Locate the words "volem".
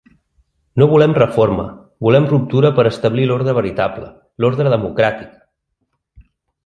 0.93-1.11, 2.07-2.25